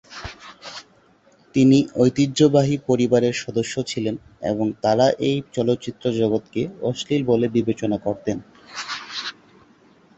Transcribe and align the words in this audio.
তিনি 1.55 1.77
একটি 1.81 1.99
ঐতিহ্যবাহী 2.01 2.75
পরিবারের 2.89 3.35
সদস্য 3.43 3.75
ছিলেন 3.87 4.15
এবং 4.51 4.65
তাঁরা 4.83 5.07
এই 5.27 5.37
চলচ্চিত্র 5.53 6.05
জগতকে 6.19 6.61
অশ্লীল 6.89 7.21
বলে 7.25 7.47
বিবেচনা 7.57 7.97
করতেন। 8.05 8.37